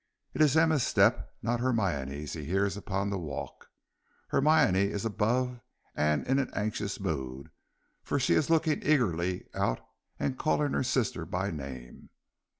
It 0.33 0.41
is 0.41 0.57
Emma's 0.57 0.81
step, 0.81 1.31
not 1.43 1.59
Hermione's, 1.59 2.33
he 2.33 2.43
hears 2.45 2.75
upon 2.75 3.11
the 3.11 3.19
walk. 3.19 3.67
Hermione 4.29 4.85
is 4.87 5.05
above 5.05 5.59
and 5.93 6.25
in 6.25 6.39
an 6.39 6.49
anxious 6.55 6.99
mood, 6.99 7.51
for 8.01 8.19
she 8.19 8.33
is 8.33 8.49
looking 8.49 8.81
eagerly 8.81 9.45
out 9.53 9.79
and 10.17 10.39
calling 10.39 10.73
her 10.73 10.81
sister 10.81 11.23
by 11.23 11.51
name. 11.51 12.09